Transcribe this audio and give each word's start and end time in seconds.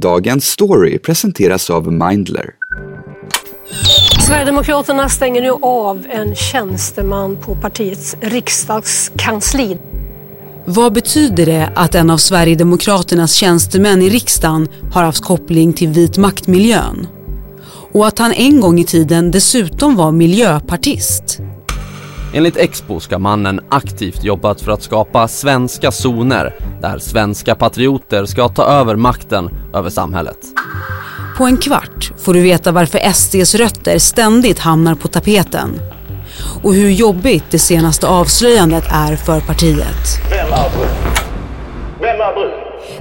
Dagens 0.00 0.46
story 0.46 0.98
presenteras 0.98 1.70
av 1.70 1.92
Mindler. 1.92 2.50
Sverigedemokraterna 4.26 5.08
stänger 5.08 5.42
nu 5.42 5.50
av 5.62 6.06
en 6.10 6.34
tjänsteman 6.34 7.36
på 7.36 7.54
partiets 7.54 8.16
riksdagskansli. 8.20 9.78
Vad 10.64 10.92
betyder 10.92 11.46
det 11.46 11.72
att 11.74 11.94
en 11.94 12.10
av 12.10 12.16
Sverigedemokraternas 12.16 13.32
tjänstemän 13.32 14.02
i 14.02 14.10
riksdagen 14.10 14.68
har 14.92 15.02
haft 15.02 15.24
koppling 15.24 15.72
till 15.72 15.88
vit 15.88 16.16
maktmiljön? 16.16 17.06
Och 17.92 18.06
att 18.06 18.18
han 18.18 18.32
en 18.32 18.60
gång 18.60 18.78
i 18.78 18.84
tiden 18.84 19.30
dessutom 19.30 19.96
var 19.96 20.12
miljöpartist? 20.12 21.40
Enligt 22.32 22.56
Expo 22.56 23.00
ska 23.00 23.18
mannen 23.18 23.60
aktivt 23.68 24.24
jobbat 24.24 24.60
för 24.60 24.72
att 24.72 24.82
skapa 24.82 25.28
svenska 25.28 25.90
zoner 25.90 26.54
där 26.80 26.98
svenska 26.98 27.54
patrioter 27.54 28.24
ska 28.24 28.48
ta 28.48 28.64
över 28.64 28.96
makten 28.96 29.50
över 29.74 29.90
samhället. 29.90 30.38
På 31.38 31.44
en 31.44 31.56
kvart 31.56 32.12
får 32.18 32.34
du 32.34 32.40
veta 32.40 32.72
varför 32.72 33.12
SDs 33.12 33.54
rötter 33.54 33.98
ständigt 33.98 34.58
hamnar 34.58 34.94
på 34.94 35.08
tapeten 35.08 35.80
och 36.62 36.74
hur 36.74 36.90
jobbigt 36.90 37.44
det 37.50 37.58
senaste 37.58 38.06
avslöjandet 38.08 38.84
är 38.90 39.16
för 39.16 39.40
partiet. 39.40 40.20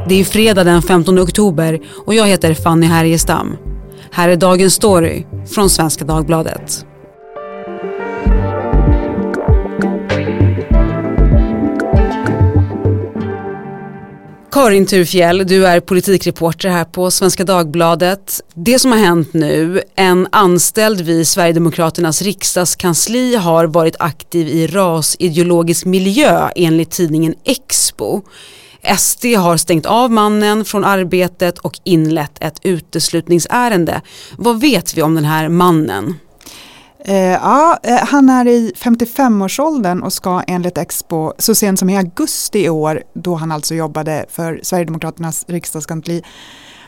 Det 0.07 0.20
är 0.20 0.23
fredag 0.23 0.63
den 0.63 0.81
15 0.81 1.20
oktober 1.20 1.79
och 2.05 2.13
jag 2.13 2.27
heter 2.27 2.53
Fanny 2.53 2.87
Härgestam. 2.87 3.57
Här 4.11 4.29
är 4.29 4.35
dagens 4.35 4.73
story 4.73 5.25
från 5.53 5.70
Svenska 5.70 6.05
Dagbladet. 6.05 6.85
Karin 14.52 14.85
Turfjell, 14.85 15.48
du 15.48 15.67
är 15.67 15.80
politikreporter 15.80 16.70
här 16.70 16.85
på 16.85 17.12
Svenska 17.12 17.44
Dagbladet. 17.44 18.41
Det 18.53 18.80
som 18.80 18.91
har 18.91 18.99
hänt 18.99 19.34
nu, 19.34 19.81
en 19.95 20.27
anställd 20.31 21.01
vid 21.01 21.27
Sverigedemokraternas 21.27 22.21
riksdagskansli 22.21 23.35
har 23.35 23.65
varit 23.65 23.96
aktiv 23.99 24.48
i 24.48 24.68
rasideologisk 24.68 25.85
miljö 25.85 26.49
enligt 26.55 26.91
tidningen 26.91 27.35
Expo. 27.46 28.21
SD 28.98 29.26
har 29.26 29.57
stängt 29.57 29.85
av 29.85 30.12
mannen 30.12 30.66
från 30.66 30.85
arbetet 30.85 31.60
och 31.60 31.79
inlett 31.84 32.43
ett 32.43 32.60
uteslutningsärende. 32.63 34.01
Vad 34.38 34.62
vet 34.62 34.98
vi 34.98 35.01
om 35.01 35.16
den 35.16 35.26
här 35.26 35.49
mannen? 35.49 36.16
Eh, 37.05 37.15
ja, 37.15 37.79
eh, 37.83 37.97
han 37.97 38.29
är 38.29 38.47
i 38.47 38.71
55-årsåldern 38.75 40.01
och 40.01 40.13
ska 40.13 40.41
enligt 40.47 40.77
Expo 40.77 41.33
så 41.37 41.55
sent 41.55 41.79
som 41.79 41.89
i 41.89 41.97
augusti 41.97 42.65
i 42.65 42.69
år, 42.69 43.03
då 43.13 43.35
han 43.35 43.51
alltså 43.51 43.75
jobbade 43.75 44.25
för 44.29 44.59
Sverigedemokraternas 44.63 45.45
riksdagskansli, 45.47 46.23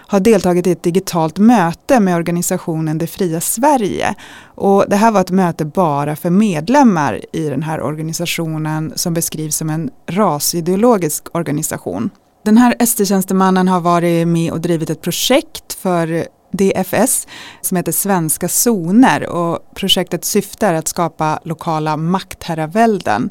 ha 0.07 0.19
deltagit 0.19 0.67
i 0.67 0.71
ett 0.71 0.83
digitalt 0.83 1.37
möte 1.37 1.99
med 1.99 2.15
organisationen 2.15 2.97
Det 2.97 3.07
fria 3.07 3.41
Sverige. 3.41 4.15
Och 4.45 4.85
det 4.87 4.95
här 4.95 5.11
var 5.11 5.21
ett 5.21 5.31
möte 5.31 5.65
bara 5.65 6.15
för 6.15 6.29
medlemmar 6.29 7.21
i 7.33 7.49
den 7.49 7.63
här 7.63 7.81
organisationen 7.81 8.93
som 8.95 9.13
beskrivs 9.13 9.55
som 9.55 9.69
en 9.69 9.89
rasideologisk 10.09 11.27
organisation. 11.35 12.09
Den 12.45 12.57
här 12.57 12.75
ST-tjänstemannen 12.79 13.67
har 13.67 13.81
varit 13.81 14.27
med 14.27 14.51
och 14.51 14.61
drivit 14.61 14.89
ett 14.89 15.01
projekt 15.01 15.73
för 15.73 16.27
DFS 16.51 17.27
som 17.61 17.77
heter 17.77 17.91
Svenska 17.91 18.47
zoner 18.47 19.29
och 19.29 19.59
projektets 19.75 20.29
syfte 20.29 20.67
är 20.67 20.73
att 20.73 20.87
skapa 20.87 21.39
lokala 21.43 21.97
maktherravälden 21.97 23.29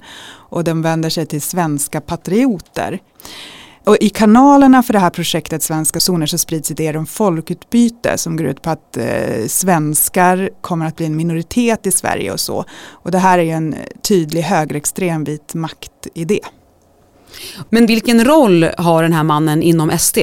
och 0.50 0.64
den 0.64 0.82
vänder 0.82 1.10
sig 1.10 1.26
till 1.26 1.42
svenska 1.42 2.00
patrioter. 2.00 3.00
Och 3.84 3.96
I 4.00 4.08
kanalerna 4.08 4.82
för 4.82 4.92
det 4.92 4.98
här 4.98 5.10
projektet 5.10 5.62
Svenska 5.62 6.00
zoner 6.00 6.26
så 6.26 6.38
sprids 6.38 6.70
idéer 6.70 6.96
om 6.96 7.06
folkutbyte 7.06 8.18
som 8.18 8.36
går 8.36 8.46
ut 8.46 8.62
på 8.62 8.70
att 8.70 8.96
eh, 8.96 9.46
svenskar 9.46 10.50
kommer 10.60 10.86
att 10.86 10.96
bli 10.96 11.06
en 11.06 11.16
minoritet 11.16 11.86
i 11.86 11.90
Sverige 11.90 12.32
och 12.32 12.40
så. 12.40 12.64
Och 12.90 13.10
det 13.10 13.18
här 13.18 13.38
är 13.38 13.42
ju 13.42 13.50
en 13.50 13.74
tydlig 14.02 14.42
högerextrem 14.42 15.24
vit 15.24 15.54
maktidé. 15.54 16.40
Men 17.68 17.86
vilken 17.86 18.24
roll 18.24 18.66
har 18.78 19.02
den 19.02 19.12
här 19.12 19.22
mannen 19.22 19.62
inom 19.62 19.98
SD? 19.98 20.18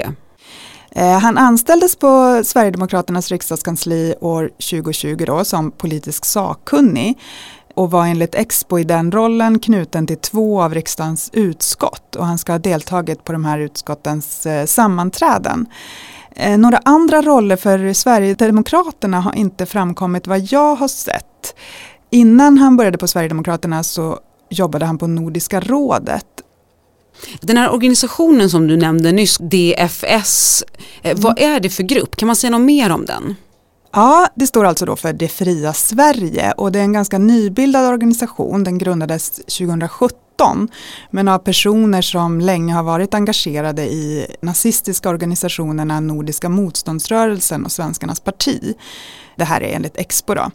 Eh, 0.98 1.20
han 1.20 1.38
anställdes 1.38 1.96
på 1.96 2.42
Sverigedemokraternas 2.44 3.32
riksdagskansli 3.32 4.16
år 4.22 4.50
2020 4.50 5.24
då, 5.28 5.44
som 5.44 5.72
politisk 5.72 6.26
sakkunnig 6.26 7.20
och 7.76 7.92
var 7.92 8.06
enligt 8.06 8.36
Expo 8.36 8.80
i 8.80 8.84
den 8.84 9.12
rollen 9.12 9.60
knuten 9.60 10.08
till 10.08 10.18
två 10.18 10.62
av 10.62 10.74
riksdagens 10.74 11.30
utskott 11.34 12.16
och 12.16 12.26
han 12.26 12.38
ska 12.38 12.52
ha 12.52 12.60
deltagit 12.60 13.24
på 13.24 13.32
de 13.32 13.46
här 13.46 13.60
utskottens 13.60 14.46
eh, 14.46 14.66
sammanträden. 14.66 15.66
Eh, 16.32 16.58
några 16.58 16.80
andra 16.86 17.22
roller 17.22 17.56
för 17.56 17.94
Sverigedemokraterna 17.94 19.20
har 19.20 19.36
inte 19.36 19.66
framkommit 19.66 20.28
vad 20.28 20.40
jag 20.40 20.76
har 20.76 20.88
sett. 20.88 21.56
Innan 22.10 22.58
han 22.58 22.78
började 22.78 22.98
på 22.98 23.08
Sverigedemokraterna 23.08 23.84
så 23.84 24.20
jobbade 24.50 24.86
han 24.86 24.98
på 24.98 25.08
Nordiska 25.08 25.60
rådet 25.60 26.26
den 27.42 27.58
här 27.58 27.72
organisationen 27.72 28.50
som 28.50 28.68
du 28.68 28.78
nämnde 28.78 29.12
nyss, 29.12 29.38
DFS, 29.38 30.64
eh, 31.02 31.12
mm. 31.12 31.22
vad 31.22 31.40
är 31.40 31.60
det 31.60 31.70
för 31.70 31.84
grupp? 31.84 32.16
Kan 32.16 32.28
man 32.28 32.36
säga 32.36 32.52
något 32.52 32.62
mer 32.62 32.90
om 32.90 33.06
den? 33.06 33.36
Ja, 33.94 34.28
det 34.36 34.48
står 34.48 34.66
alltså 34.66 34.86
då 34.86 34.96
för 34.96 35.14
Det 35.14 35.28
fria 35.28 35.74
Sverige 35.74 36.52
och 36.52 36.72
det 36.72 36.80
är 36.80 36.84
en 36.84 36.94
ganska 36.94 37.18
nybildad 37.18 37.86
organisation. 37.86 38.64
Den 38.64 38.78
grundades 38.78 39.30
2017 39.30 40.20
men 41.10 41.28
av 41.28 41.40
personer 41.40 42.02
som 42.02 42.42
länge 42.42 42.74
har 42.74 42.84
varit 42.84 43.14
engagerade 43.14 43.82
i 43.84 44.28
nazistiska 44.42 45.10
organisationerna 45.10 46.00
Nordiska 46.00 46.50
motståndsrörelsen 46.50 47.66
och 47.66 47.72
Svenskarnas 47.72 48.20
parti. 48.20 48.76
Det 49.36 49.44
här 49.44 49.62
är 49.62 49.76
enligt 49.76 49.98
Expo. 49.98 50.34
Då. 50.34 50.52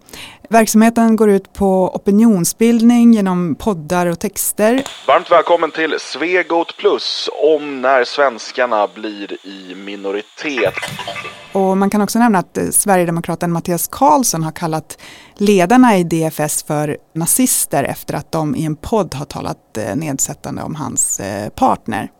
Verksamheten 0.49 1.17
går 1.17 1.31
ut 1.31 1.53
på 1.53 1.95
opinionsbildning 1.95 3.15
genom 3.15 3.55
poddar 3.55 4.07
och 4.07 4.19
texter. 4.19 4.83
Varmt 5.07 5.31
välkommen 5.31 5.71
till 5.71 5.97
Svegot 5.99 6.77
Plus 6.77 7.29
om 7.43 7.83
när 7.83 8.05
svenskarna 8.05 8.89
blir 8.95 9.47
i 9.47 9.75
minoritet. 9.75 10.75
Och 11.53 11.77
man 11.77 11.91
kan 11.91 12.01
också 12.01 12.19
nämna 12.19 12.39
att 12.39 12.59
eh, 12.59 12.65
Sverigedemokraten 12.71 13.53
Mattias 13.53 13.89
Karlsson 13.89 14.43
har 14.43 14.53
kallat 14.53 14.99
ledarna 15.43 15.99
i 15.99 16.05
DFS 16.05 16.63
för 16.63 16.97
nazister 17.15 17.85
efter 17.85 18.15
att 18.15 18.33
de 18.33 18.57
i 18.57 18.65
en 18.65 18.77
podd 18.77 19.15
har 19.15 19.25
talat 19.25 19.77
eh, 19.77 19.97
nedsättande 19.97 20.63
om 20.63 20.75
hans 20.75 21.21
eh, 21.21 21.49
partner. 21.49 22.11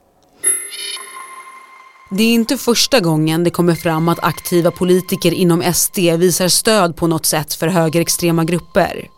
Det 2.11 2.23
är 2.23 2.35
inte 2.35 2.57
första 2.57 3.01
gången 3.01 3.45
det 3.45 3.51
kommer 3.51 3.75
fram 3.75 4.09
att 4.09 4.25
aktiva 4.25 4.71
politiker 4.71 5.33
inom 5.33 5.73
SD 5.75 5.99
visar 5.99 6.49
stöd 6.49 6.97
på 6.97 7.07
något 7.07 7.27
sätt 7.27 7.55
för 7.55 7.69
högerextrema 7.69 8.45
grupper. 8.45 9.09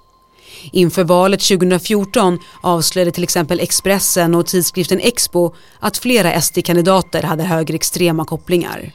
Inför 0.73 1.05
valet 1.05 1.41
2014 1.41 2.39
avslöjade 2.61 3.11
till 3.11 3.25
exempel 3.25 3.61
Expressen 3.61 4.35
och 4.35 4.47
tidskriften 4.47 5.01
Expo 5.01 5.55
att 5.81 5.97
flera 5.97 6.41
SD-kandidater 6.41 7.23
hade 7.23 7.43
högerextrema 7.43 8.25
kopplingar. 8.25 8.93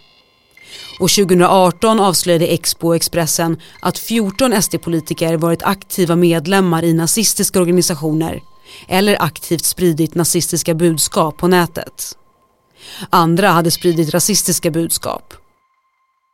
Och 1.00 1.10
2018 1.10 2.00
avslöjade 2.00 2.48
Expo 2.48 2.88
och 2.88 2.96
Expressen 2.96 3.58
att 3.80 3.98
14 3.98 4.62
SD-politiker 4.62 5.38
varit 5.38 5.64
aktiva 5.64 6.16
medlemmar 6.16 6.84
i 6.84 6.94
nazistiska 6.94 7.60
organisationer 7.62 8.42
eller 8.88 9.22
aktivt 9.22 9.66
spridit 9.66 10.16
nazistiska 10.16 10.74
budskap 10.74 11.38
på 11.38 11.48
nätet. 11.48 12.18
Andra 13.10 13.50
hade 13.50 13.72
spridit 13.72 14.14
rasistiska 14.14 14.72
budskap. 14.72 15.34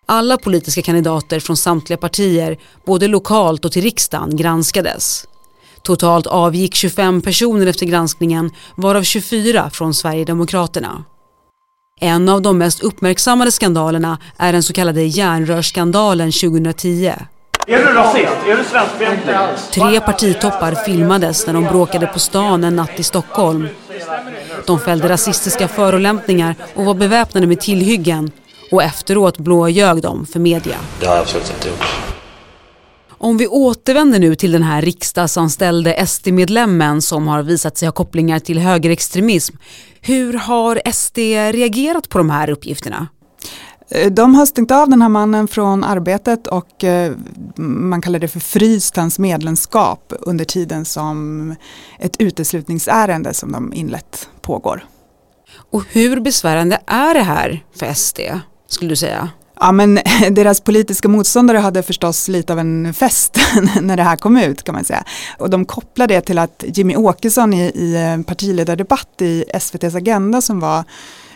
Alla 0.06 0.38
politiska 0.38 0.82
kandidater 0.82 1.40
från 1.40 1.58
samtliga 1.58 1.98
partier, 1.98 2.58
både 2.86 3.08
lokalt 3.08 3.66
och 3.66 3.72
till 3.72 3.82
riksdagen, 3.82 4.36
granskades. 4.36 5.26
Totalt 5.82 6.28
avgick 6.28 6.76
25 6.76 7.22
personer 7.22 7.68
efter 7.68 7.86
granskningen, 7.86 8.52
varav 8.76 9.04
24 9.04 9.70
från 9.70 9.94
Sverigedemokraterna. 9.94 11.04
En 12.02 12.30
av 12.30 12.42
de 12.42 12.58
mest 12.58 12.84
uppmärksammade 12.84 13.52
skandalerna 13.52 14.18
är 14.38 14.54
den 14.54 14.64
så 14.64 14.74
kallade 14.74 15.04
järnrörsskandalen 15.04 16.32
2010. 16.32 17.14
Är 17.68 17.78
du 17.78 17.94
rasist? 17.94 18.34
Är 18.48 18.58
du 18.58 18.64
svenskfientlig? 18.64 19.36
Tre 19.72 20.00
partitoppar 20.00 20.76
filmades 20.76 21.48
när 21.48 21.54
de 21.54 21.64
bråkade 21.64 22.08
på 22.08 22.20
stan 22.20 22.64
en 22.64 22.76
natt 22.76 23.00
i 23.00 23.04
Stockholm. 23.04 23.68
De 24.66 24.80
fällde 24.80 25.10
rasistiska 25.10 25.68
förolämpningar 25.68 26.56
och 26.74 26.86
var 26.86 26.94
beväpnade 26.94 27.48
med 27.48 27.60
tillhyggen 27.60 28.32
och 28.72 28.84
efteråt 28.84 29.38
blåljög 29.38 30.02
de 30.02 30.26
för 30.26 30.40
media. 30.40 30.76
Det 31.00 31.06
har 31.06 31.16
jag 31.16 31.22
absolut 31.22 31.54
inte 31.56 31.68
gjort. 31.68 32.15
Om 33.26 33.38
vi 33.38 33.48
återvänder 33.48 34.20
nu 34.20 34.36
till 34.36 34.52
den 34.52 34.64
här 34.64 34.82
riksdagsanställde 34.82 36.08
SD-medlemmen 36.08 37.02
som 37.02 37.28
har 37.28 37.44
visat 37.44 37.78
sig 37.78 37.88
ha 37.88 37.94
kopplingar 37.94 38.40
till 38.40 38.60
högerextremism. 38.60 39.56
Hur 40.02 40.34
har 40.34 40.82
SD 40.92 41.18
reagerat 41.52 42.10
på 42.10 42.18
de 42.18 42.30
här 42.30 42.50
uppgifterna? 42.50 43.08
Eh, 43.90 44.12
de 44.12 44.36
har 44.36 44.46
stängt 44.46 44.72
av 44.72 44.90
den 44.90 45.02
här 45.02 45.10
mannen 45.10 45.48
från 45.48 45.84
arbetet 45.84 46.48
och 46.48 46.84
eh, 46.84 47.14
man 47.58 48.02
kallar 48.02 48.20
det 48.20 48.28
för 48.28 48.40
fryst 48.40 48.96
hans 48.96 49.20
medlemskap 49.20 50.14
under 50.20 50.46
tiden 50.46 50.86
som 50.86 51.56
ett 52.00 52.16
uteslutningsärende 52.20 53.34
som 53.34 53.52
de 53.52 53.74
inlett 53.74 54.30
pågår. 54.42 54.86
Och 55.72 55.84
hur 55.90 56.20
besvärande 56.20 56.80
är 56.86 57.14
det 57.14 57.24
här 57.24 57.64
för 57.76 57.94
SD? 57.94 58.20
skulle 58.68 58.90
du 58.90 58.96
säga? 58.96 59.30
Ja 59.60 59.72
men 59.72 60.00
deras 60.32 60.62
politiska 60.62 61.08
motståndare 61.08 61.58
hade 61.58 61.84
förstås 61.84 62.28
lite 62.28 62.54
av 62.54 62.60
en 62.60 62.94
fest 62.94 63.40
när 63.82 63.98
det 63.98 64.04
här 64.04 64.16
kom 64.16 64.38
ut 64.38 64.64
kan 64.64 64.76
man 64.76 64.86
säga. 64.86 65.04
Och 65.38 65.50
de 65.50 65.66
kopplade 65.66 66.14
det 66.14 66.22
till 66.22 66.40
att 66.40 66.64
Jimmy 66.68 66.96
Åkesson 66.96 67.54
i, 67.54 67.72
i 67.76 67.98
en 67.98 68.24
partiledardebatt 68.24 69.22
i 69.22 69.46
SVTs 69.54 69.96
Agenda 69.96 70.42
som 70.42 70.60
var 70.60 70.84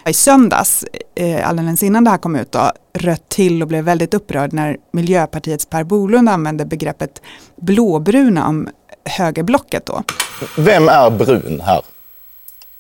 i 0.10 0.14
söndags, 0.14 0.86
eh, 1.16 1.50
alldeles 1.50 1.84
innan 1.84 2.04
det 2.04 2.10
här 2.10 2.18
kom 2.18 2.36
ut, 2.36 2.52
då, 2.52 2.72
rött 2.94 3.30
till 3.30 3.62
och 3.62 3.68
blev 3.68 3.84
väldigt 3.84 4.14
upprörd 4.14 4.54
när 4.54 4.78
Miljöpartiets 4.92 5.66
Per 5.66 5.84
Bolund 5.84 6.30
använde 6.30 6.66
begreppet 6.66 7.22
blåbruna 7.56 8.48
om 8.48 8.70
högerblocket 9.06 9.86
då. 9.86 10.04
Vem 10.58 10.90
är 10.90 11.10
brun 11.10 11.62
här? 11.66 11.82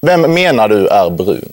Vem 0.02 0.22
menar 0.22 0.70
du 0.70 0.88
är 0.88 1.10
brun? 1.10 1.52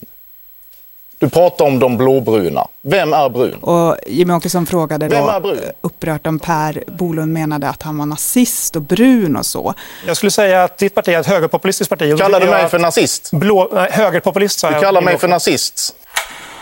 Du 1.19 1.29
pratar 1.29 1.65
om 1.65 1.79
de 1.79 1.97
blåbruna. 1.97 2.67
Vem 2.81 3.13
är 3.13 3.29
brun? 3.29 3.53
Och 3.53 3.97
Jimmy 4.07 4.33
Åkesson 4.33 4.65
frågade 4.65 5.07
Vem 5.07 5.27
är 5.29 5.33
då 5.33 5.39
brun? 5.39 5.59
upprört 5.81 6.27
om 6.27 6.39
Per 6.39 6.83
Bolund 6.87 7.33
menade 7.33 7.69
att 7.69 7.83
han 7.83 7.97
var 7.97 8.05
nazist 8.05 8.75
och 8.75 8.81
brun 8.81 9.35
och 9.35 9.45
så. 9.45 9.73
Jag 10.07 10.17
skulle 10.17 10.31
säga 10.31 10.63
att 10.63 10.77
ditt 10.77 10.95
parti 10.95 11.07
är 11.09 11.19
ett 11.19 11.25
högerpopulistiskt 11.27 11.89
parti. 11.89 12.17
Kallar 12.17 12.39
du 12.39 12.45
mig 12.45 12.69
för 12.69 12.79
nazist? 12.79 13.29
Blå, 13.33 13.69
nej, 13.73 13.89
högerpopulist 13.91 14.59
sa 14.59 14.67
Du 14.67 14.73
jag. 14.73 14.83
kallar 14.83 15.01
mig 15.01 15.17
för 15.17 15.27
nazist. 15.27 15.95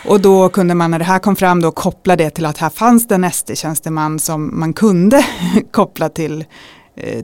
Och 0.08 0.20
då 0.20 0.50
kunde 0.50 0.76
man 0.76 0.92
när 0.92 1.00
det 1.00 1.06
här 1.06 1.20
kom 1.20 1.36
fram 1.36 1.62
då 1.62 1.72
koppla 1.72 2.16
det 2.16 2.30
till 2.30 2.46
att 2.46 2.58
här 2.58 2.70
fanns 2.70 3.08
det 3.08 3.16
en 3.16 3.32
SD-tjänsteman 3.32 4.20
som 4.20 4.60
man 4.60 4.74
kunde 4.74 5.26
koppla 5.72 6.10
till, 6.10 6.46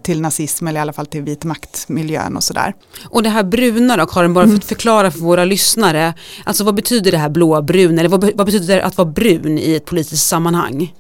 till 0.03 0.21
nazism 0.21 0.67
eller 0.67 0.79
i 0.79 0.81
alla 0.81 0.93
fall 0.93 1.05
till 1.05 1.21
vit 1.21 1.43
maktmiljön 1.43 2.35
och 2.35 2.43
sådär. 2.43 2.73
Och 3.05 3.23
det 3.23 3.29
här 3.29 3.43
bruna 3.43 3.97
då 3.97 4.05
Karin, 4.05 4.33
bara 4.33 4.47
för 4.47 4.55
att 4.55 4.65
förklara 4.65 5.11
för 5.11 5.19
våra 5.19 5.45
lyssnare. 5.45 6.13
Alltså 6.43 6.63
vad 6.63 6.75
betyder 6.75 7.11
det 7.11 7.17
här 7.17 7.29
blåbrun 7.29 7.99
eller 7.99 8.09
vad, 8.09 8.31
vad 8.35 8.45
betyder 8.45 8.75
det 8.75 8.83
att 8.83 8.97
vara 8.97 9.09
brun 9.09 9.57
i 9.57 9.75
ett 9.75 9.85
politiskt 9.85 10.27
sammanhang? 10.27 10.93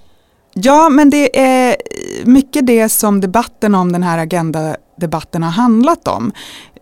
Ja, 0.53 0.89
men 0.89 1.09
det 1.09 1.39
är 1.39 1.75
mycket 2.23 2.67
det 2.67 2.89
som 2.89 3.21
debatten 3.21 3.75
om 3.75 3.91
den 3.91 4.03
här 4.03 4.17
agendadebatten 4.17 5.43
har 5.43 5.51
handlat 5.51 6.07
om. 6.07 6.31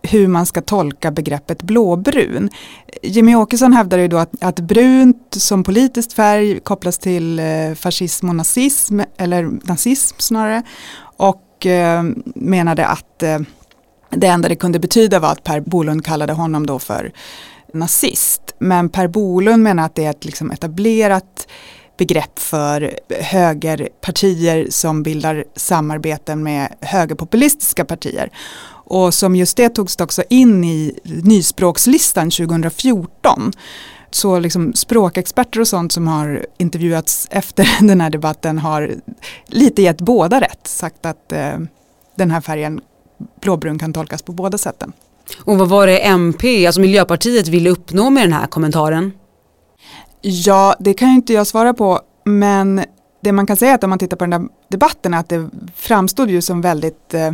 Hur 0.02 0.28
man 0.28 0.46
ska 0.46 0.62
tolka 0.62 1.10
begreppet 1.10 1.62
blåbrun. 1.62 2.50
Jimmy 3.02 3.34
Åkesson 3.34 3.72
hävdar 3.72 3.98
ju 3.98 4.08
då 4.08 4.16
att, 4.16 4.30
att 4.40 4.60
brunt 4.60 5.34
som 5.38 5.64
politisk 5.64 6.12
färg 6.12 6.60
kopplas 6.60 6.98
till 6.98 7.38
eh, 7.38 7.74
fascism 7.76 8.28
och 8.28 8.34
nazism, 8.34 9.00
eller 9.16 9.50
nazism 9.62 10.16
snarare. 10.18 10.62
Och 11.16 11.42
och 11.60 11.66
eh, 11.66 12.02
menade 12.34 12.86
att 12.86 13.22
eh, 13.22 13.38
det 14.10 14.26
enda 14.26 14.48
det 14.48 14.56
kunde 14.56 14.78
betyda 14.78 15.18
var 15.18 15.32
att 15.32 15.44
Per 15.44 15.60
Bolund 15.60 16.04
kallade 16.04 16.32
honom 16.32 16.66
då 16.66 16.78
för 16.78 17.12
nazist. 17.72 18.54
Men 18.58 18.88
Per 18.88 19.08
Bolund 19.08 19.62
menar 19.62 19.84
att 19.84 19.94
det 19.94 20.04
är 20.04 20.10
ett 20.10 20.24
liksom 20.24 20.50
etablerat 20.50 21.48
begrepp 21.98 22.38
för 22.38 22.98
högerpartier 23.20 24.66
som 24.70 25.02
bildar 25.02 25.44
samarbeten 25.56 26.42
med 26.42 26.74
högerpopulistiska 26.80 27.84
partier. 27.84 28.30
Och 28.84 29.14
som 29.14 29.36
just 29.36 29.56
det 29.56 29.68
togs 29.68 29.96
det 29.96 30.04
också 30.04 30.22
in 30.30 30.64
i 30.64 30.98
nyspråkslistan 31.04 32.30
2014. 32.30 33.52
Så 34.10 34.38
liksom 34.38 34.72
språkexperter 34.74 35.60
och 35.60 35.68
sånt 35.68 35.92
som 35.92 36.08
har 36.08 36.46
intervjuats 36.58 37.28
efter 37.30 37.68
den 37.86 38.00
här 38.00 38.10
debatten 38.10 38.58
har 38.58 38.94
lite 39.46 39.82
gett 39.82 40.00
båda 40.00 40.40
rätt. 40.40 40.66
Sagt 40.66 41.06
att 41.06 41.32
eh, 41.32 41.58
den 42.14 42.30
här 42.30 42.40
färgen 42.40 42.80
blåbrun 43.40 43.78
kan 43.78 43.92
tolkas 43.92 44.22
på 44.22 44.32
båda 44.32 44.58
sätten. 44.58 44.92
Och 45.38 45.58
vad 45.58 45.68
var 45.68 45.86
det 45.86 45.98
MP, 45.98 46.66
alltså 46.66 46.80
Miljöpartiet 46.80 47.48
ville 47.48 47.70
uppnå 47.70 48.10
med 48.10 48.22
den 48.22 48.32
här 48.32 48.46
kommentaren? 48.46 49.12
Ja, 50.20 50.76
det 50.78 50.94
kan 50.94 51.08
ju 51.08 51.14
inte 51.14 51.32
jag 51.32 51.46
svara 51.46 51.74
på, 51.74 52.00
men 52.24 52.84
det 53.20 53.32
man 53.32 53.46
kan 53.46 53.56
säga 53.56 53.70
är 53.70 53.74
att 53.74 53.84
om 53.84 53.90
man 53.90 53.98
tittar 53.98 54.16
på 54.16 54.24
den 54.24 54.30
där 54.30 54.48
debatten 54.68 55.14
att 55.14 55.28
det 55.28 55.48
framstod 55.74 56.30
ju 56.30 56.42
som 56.42 56.60
väldigt 56.60 57.14
eh, 57.14 57.32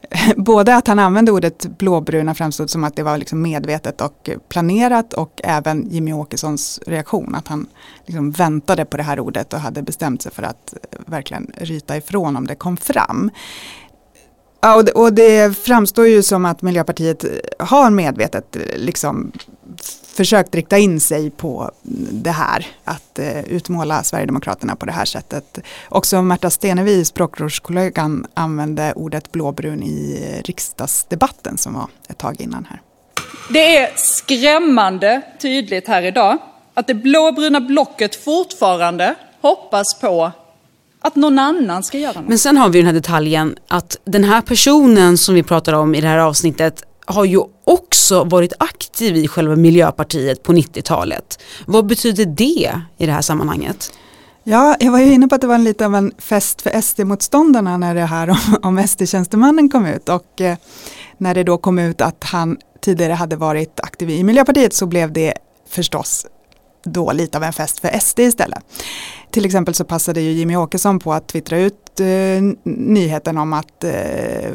Både 0.36 0.76
att 0.76 0.86
han 0.86 0.98
använde 0.98 1.32
ordet 1.32 1.66
blåbruna 1.78 2.34
framstod 2.34 2.70
som 2.70 2.84
att 2.84 2.96
det 2.96 3.02
var 3.02 3.18
liksom 3.18 3.42
medvetet 3.42 4.00
och 4.00 4.30
planerat 4.48 5.12
och 5.12 5.40
även 5.44 5.90
Jimmy 5.90 6.12
Åkessons 6.12 6.80
reaktion 6.86 7.34
att 7.34 7.48
han 7.48 7.66
liksom 8.06 8.30
väntade 8.30 8.84
på 8.84 8.96
det 8.96 9.02
här 9.02 9.20
ordet 9.20 9.52
och 9.52 9.60
hade 9.60 9.82
bestämt 9.82 10.22
sig 10.22 10.32
för 10.32 10.42
att 10.42 10.74
eh, 10.92 11.00
verkligen 11.06 11.50
ryta 11.56 11.96
ifrån 11.96 12.36
om 12.36 12.46
det 12.46 12.54
kom 12.54 12.76
fram. 12.76 13.30
Ja, 14.60 14.76
och, 14.76 14.84
det, 14.84 14.92
och 14.92 15.12
det 15.12 15.58
framstår 15.58 16.06
ju 16.06 16.22
som 16.22 16.44
att 16.44 16.62
Miljöpartiet 16.62 17.24
har 17.58 17.90
medvetet 17.90 18.56
eh, 18.56 18.62
liksom 18.76 19.32
försökt 20.16 20.54
rikta 20.54 20.78
in 20.78 21.00
sig 21.00 21.30
på 21.30 21.70
det 22.10 22.30
här, 22.30 22.66
att 22.84 23.18
eh, 23.18 23.40
utmåla 23.40 24.02
Sverigedemokraterna 24.02 24.76
på 24.76 24.86
det 24.86 24.92
här 24.92 25.04
sättet. 25.04 25.58
Också 25.88 26.22
Märta 26.22 26.50
Stenevi, 26.50 27.04
språkrörskollegan, 27.04 28.26
använde 28.34 28.92
ordet 28.96 29.32
blåbrun 29.32 29.82
i 29.82 30.22
eh, 30.22 30.42
riksdagsdebatten 30.42 31.58
som 31.58 31.74
var 31.74 31.86
ett 32.08 32.18
tag 32.18 32.40
innan 32.40 32.64
här. 32.70 32.80
Det 33.50 33.76
är 33.76 33.90
skrämmande 33.96 35.22
tydligt 35.40 35.88
här 35.88 36.02
idag 36.02 36.38
att 36.74 36.86
det 36.86 36.94
blåbruna 36.94 37.60
blocket 37.60 38.24
fortfarande 38.24 39.14
hoppas 39.40 40.00
på 40.00 40.32
att 41.00 41.16
någon 41.16 41.38
annan 41.38 41.82
ska 41.82 41.98
göra 41.98 42.20
något. 42.20 42.28
Men 42.28 42.38
sen 42.38 42.56
har 42.56 42.68
vi 42.68 42.78
den 42.78 42.86
här 42.86 42.94
detaljen 42.94 43.56
att 43.68 43.96
den 44.04 44.24
här 44.24 44.40
personen 44.40 45.18
som 45.18 45.34
vi 45.34 45.42
pratar 45.42 45.72
om 45.72 45.94
i 45.94 46.00
det 46.00 46.08
här 46.08 46.18
avsnittet 46.18 46.82
har 47.06 47.24
ju 47.24 47.40
också 47.64 48.24
varit 48.24 48.52
aktiv 48.58 49.16
i 49.16 49.28
själva 49.28 49.56
Miljöpartiet 49.56 50.42
på 50.42 50.52
90-talet. 50.52 51.42
Vad 51.66 51.86
betyder 51.86 52.26
det 52.26 52.80
i 52.96 53.06
det 53.06 53.12
här 53.12 53.22
sammanhanget? 53.22 53.92
Ja, 54.44 54.76
jag 54.80 54.92
var 54.92 54.98
ju 54.98 55.12
inne 55.12 55.28
på 55.28 55.34
att 55.34 55.40
det 55.40 55.46
var 55.46 55.54
en 55.54 55.64
lite 55.64 55.86
av 55.86 55.94
en 55.94 56.12
fest 56.18 56.62
för 56.62 56.80
SD-motståndarna 56.80 57.76
när 57.76 57.94
det 57.94 58.04
här 58.04 58.30
om, 58.30 58.56
om 58.62 58.86
SD-tjänstemannen 58.86 59.68
kom 59.68 59.86
ut 59.86 60.08
och 60.08 60.40
eh, 60.40 60.56
när 61.18 61.34
det 61.34 61.44
då 61.44 61.58
kom 61.58 61.78
ut 61.78 62.00
att 62.00 62.24
han 62.24 62.56
tidigare 62.80 63.12
hade 63.12 63.36
varit 63.36 63.80
aktiv 63.80 64.10
i 64.10 64.24
Miljöpartiet 64.24 64.74
så 64.74 64.86
blev 64.86 65.12
det 65.12 65.34
förstås 65.68 66.26
då 66.84 67.12
lite 67.12 67.38
av 67.38 67.44
en 67.44 67.52
fest 67.52 67.80
för 67.80 67.98
SD 67.98 68.20
istället. 68.20 68.64
Till 69.36 69.44
exempel 69.44 69.74
så 69.74 69.84
passade 69.84 70.20
ju 70.20 70.30
Jimmy 70.30 70.56
Åkesson 70.56 70.98
på 70.98 71.12
att 71.12 71.28
twittra 71.28 71.58
ut 71.58 72.00
eh, 72.00 72.06
nyheten 72.64 73.38
om 73.38 73.52
att 73.52 73.84
eh, 73.84 73.90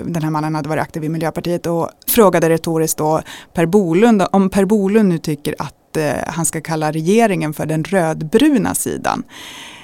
den 0.05 0.23
här 0.23 0.29
mannen 0.29 0.55
hade 0.55 0.69
varit 0.69 0.81
aktiv 0.81 1.03
i 1.03 1.09
Miljöpartiet 1.09 1.65
och 1.65 1.89
frågade 2.07 2.49
retoriskt 2.49 2.97
då 2.97 3.21
Per 3.53 3.65
Bolund 3.65 4.23
om 4.31 4.49
Per 4.49 4.65
Bolund 4.65 5.09
nu 5.09 5.17
tycker 5.17 5.55
att 5.57 5.97
eh, 5.97 6.11
han 6.27 6.45
ska 6.45 6.61
kalla 6.61 6.91
regeringen 6.91 7.53
för 7.53 7.65
den 7.65 7.83
rödbruna 7.83 8.75
sidan. 8.75 9.23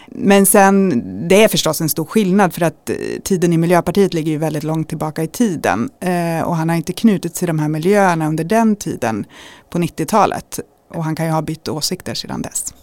Men 0.08 0.46
sen, 0.46 1.04
det 1.28 1.44
är 1.44 1.48
förstås 1.48 1.82
en 1.82 1.90
stor 1.90 2.06
skillnad 2.06 2.54
för 2.54 2.62
att 2.62 2.90
eh, 2.90 2.96
tiden 3.24 3.54
i 3.54 3.58
Miljöpartiet 3.58 4.14
ligger 4.14 4.32
ju 4.32 4.38
väldigt 4.38 4.64
långt 4.64 4.90
tillbaka 4.90 5.24
i 5.24 5.28
tiden. 5.28 5.90
Eh, 6.00 6.42
och 6.42 6.56
han 6.56 6.70
har 6.70 6.76
inte 6.76 6.94
knutits 6.94 7.40
till 7.40 7.48
de 7.48 7.60
här 7.60 7.70
miljöerna 7.70 8.28
under 8.28 8.44
den 8.44 8.76
tiden 8.76 9.26
på 9.70 9.78
90-talet. 9.78 10.60
Och 10.94 11.04
han 11.04 11.16
kan 11.16 11.26
ju 11.26 11.32
ha 11.32 11.42
bytt 11.42 11.68
åsikter 11.68 12.14
sedan 12.14 12.42
dess. 12.42 12.74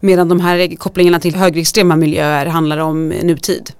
Medan 0.00 0.28
de 0.28 0.40
här 0.40 0.76
kopplingarna 0.76 1.20
till 1.20 1.34
högerextrema 1.34 1.96
miljöer 1.96 2.46
handlar 2.46 2.78
om 2.78 3.08
nutid. 3.08 3.72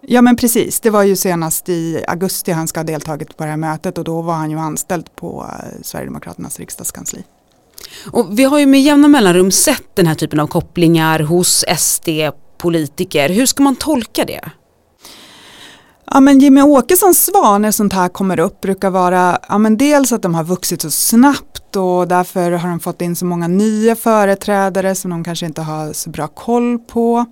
Ja 0.00 0.22
men 0.22 0.36
precis, 0.36 0.80
det 0.80 0.90
var 0.90 1.02
ju 1.02 1.16
senast 1.16 1.68
i 1.68 2.04
augusti 2.08 2.52
han 2.52 2.68
ska 2.68 2.80
ha 2.80 2.84
deltagit 2.84 3.36
på 3.36 3.44
det 3.44 3.50
här 3.50 3.56
mötet 3.56 3.98
och 3.98 4.04
då 4.04 4.22
var 4.22 4.34
han 4.34 4.50
ju 4.50 4.58
anställd 4.58 5.16
på 5.16 5.46
eh, 5.48 5.82
Sverigedemokraternas 5.82 6.58
riksdagskansli. 6.58 7.24
Och 8.10 8.38
vi 8.38 8.44
har 8.44 8.58
ju 8.58 8.66
med 8.66 8.82
jämna 8.82 9.08
mellanrum 9.08 9.50
sett 9.50 9.96
den 9.96 10.06
här 10.06 10.14
typen 10.14 10.40
av 10.40 10.46
kopplingar 10.46 11.20
hos 11.20 11.64
SD-politiker. 11.78 13.28
Hur 13.28 13.46
ska 13.46 13.62
man 13.62 13.76
tolka 13.76 14.24
det? 14.24 14.50
Ja 16.10 16.20
men 16.20 16.38
Jimmy 16.38 16.62
Åkessons 16.62 17.24
svar 17.24 17.58
när 17.58 17.70
sånt 17.70 17.92
här 17.92 18.08
kommer 18.08 18.40
upp 18.40 18.60
brukar 18.60 18.90
vara 18.90 19.38
ja, 19.48 19.58
men 19.58 19.76
dels 19.76 20.12
att 20.12 20.22
de 20.22 20.34
har 20.34 20.44
vuxit 20.44 20.82
så 20.82 20.90
snabbt 20.90 21.76
och 21.76 22.08
därför 22.08 22.50
har 22.52 22.68
de 22.68 22.80
fått 22.80 23.02
in 23.02 23.16
så 23.16 23.24
många 23.24 23.48
nya 23.48 23.96
företrädare 23.96 24.94
som 24.94 25.10
de 25.10 25.24
kanske 25.24 25.46
inte 25.46 25.62
har 25.62 25.92
så 25.92 26.10
bra 26.10 26.26
koll 26.28 26.78
på. 26.78 27.26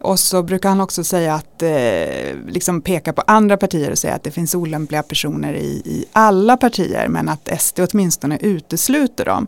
Och 0.00 0.20
så 0.20 0.42
brukar 0.42 0.68
han 0.68 0.80
också 0.80 1.04
säga 1.04 1.34
att, 1.34 1.62
eh, 1.62 2.36
liksom 2.48 2.80
peka 2.80 3.12
på 3.12 3.22
andra 3.26 3.56
partier 3.56 3.90
och 3.90 3.98
säga 3.98 4.14
att 4.14 4.22
det 4.22 4.30
finns 4.30 4.54
olämpliga 4.54 5.02
personer 5.02 5.54
i, 5.54 5.82
i 5.84 6.04
alla 6.12 6.56
partier 6.56 7.08
men 7.08 7.28
att 7.28 7.60
SD 7.60 7.80
åtminstone 7.80 8.38
utesluter 8.40 9.24
dem. 9.24 9.46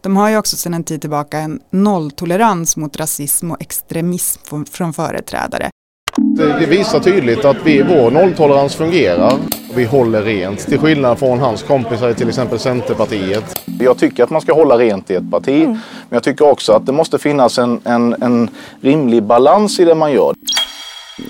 De 0.00 0.16
har 0.16 0.28
ju 0.28 0.36
också 0.36 0.56
sedan 0.56 0.74
en 0.74 0.84
tid 0.84 1.00
tillbaka 1.00 1.38
en 1.38 1.60
nolltolerans 1.70 2.76
mot 2.76 2.96
rasism 2.96 3.50
och 3.50 3.62
extremism 3.62 4.40
från, 4.44 4.66
från 4.66 4.92
företrädare. 4.92 5.70
Det, 6.16 6.60
det 6.60 6.66
visar 6.66 7.00
tydligt 7.00 7.44
att 7.44 7.56
vi, 7.64 7.82
vår 7.82 8.10
nolltolerans 8.10 8.74
fungerar. 8.74 9.32
Vi 9.74 9.84
håller 9.84 10.22
rent, 10.22 10.58
till 10.58 10.78
skillnad 10.78 11.18
från 11.18 11.38
hans 11.38 11.62
kompisar 11.62 12.10
i 12.10 12.14
till 12.14 12.28
exempel 12.28 12.58
Centerpartiet. 12.58 13.62
Jag 13.80 13.98
tycker 13.98 14.24
att 14.24 14.30
man 14.30 14.40
ska 14.40 14.54
hålla 14.54 14.78
rent 14.78 15.10
i 15.10 15.14
ett 15.14 15.30
parti, 15.30 15.66
men 15.66 15.80
jag 16.08 16.22
tycker 16.22 16.50
också 16.50 16.72
att 16.72 16.86
det 16.86 16.92
måste 16.92 17.18
finnas 17.18 17.58
en, 17.58 17.80
en, 17.84 18.22
en 18.22 18.50
rimlig 18.80 19.22
balans 19.22 19.80
i 19.80 19.84
det 19.84 19.94
man 19.94 20.12
gör. 20.12 20.34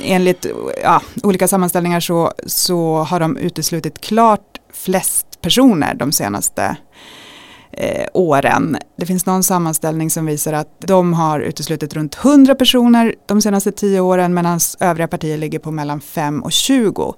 Enligt 0.02 0.46
ja, 0.82 1.02
olika 1.22 1.48
sammanställningar 1.48 2.00
så, 2.00 2.32
så 2.46 2.94
har 2.96 3.20
de 3.20 3.36
uteslutit 3.36 4.00
klart 4.00 4.58
flest 4.72 5.40
personer 5.40 5.94
de 5.94 6.12
senaste 6.12 6.76
eh, 7.76 8.06
åren. 8.12 8.76
Det 8.98 9.06
finns 9.06 9.26
någon 9.26 9.42
sammanställning 9.42 10.10
som 10.10 10.26
visar 10.26 10.52
att 10.52 10.80
de 10.80 11.12
har 11.12 11.40
uteslutit 11.40 11.94
runt 11.94 12.18
100 12.24 12.54
personer 12.54 13.14
de 13.26 13.42
senaste 13.42 13.72
10 13.72 14.00
åren 14.00 14.34
medan 14.34 14.60
övriga 14.80 15.08
partier 15.08 15.38
ligger 15.38 15.58
på 15.58 15.70
mellan 15.70 16.00
5 16.00 16.42
och 16.42 16.52
20. 16.52 17.14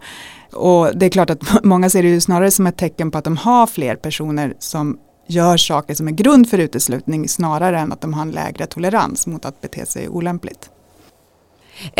Och 0.53 0.97
det 0.99 1.07
är 1.07 1.11
klart 1.11 1.31
att 1.31 1.43
många 1.65 1.91
ser 1.91 2.03
det 2.03 2.09
ju 2.09 2.21
snarare 2.21 2.50
som 2.50 2.67
ett 2.67 2.77
tecken 2.77 3.11
på 3.11 3.19
att 3.19 3.25
de 3.25 3.37
har 3.37 3.67
fler 3.67 3.97
personer 3.97 4.55
som 4.59 4.99
gör 5.29 5.57
saker 5.57 5.95
som 5.95 6.09
är 6.09 6.12
grund 6.12 6.50
för 6.50 6.59
uteslutning 6.59 7.29
snarare 7.29 7.79
än 7.79 7.93
att 7.93 8.00
de 8.00 8.15
har 8.15 8.23
en 8.23 8.31
lägre 8.31 8.67
tolerans 8.67 9.27
mot 9.27 9.45
att 9.45 9.61
bete 9.61 9.87
sig 9.87 10.09
olämpligt. 10.09 10.71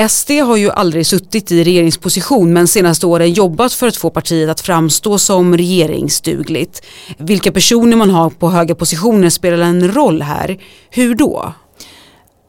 SD 0.09 0.31
har 0.31 0.57
ju 0.57 0.71
aldrig 0.71 1.07
suttit 1.07 1.53
i 1.53 1.65
regeringsposition 1.65 2.53
men 2.53 2.69
senaste 2.69 3.07
åren 3.07 3.33
jobbat 3.33 3.73
för 3.73 3.87
att 3.87 3.97
få 3.97 4.11
partiet 4.11 4.51
att 4.51 4.61
framstå 4.61 5.19
som 5.19 5.57
regeringsdugligt. 5.57 6.87
Vilka 7.19 7.53
personer 7.53 7.97
man 7.97 8.11
har 8.11 8.31
på 8.31 8.51
höga 8.51 8.75
positioner 8.75 9.31
spelar 9.31 9.59
en 9.59 9.95
roll 9.95 10.23
här. 10.23 10.59
Hur 10.91 11.15
då? 11.15 11.53